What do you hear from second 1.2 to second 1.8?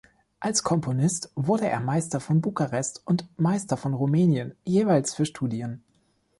wurde er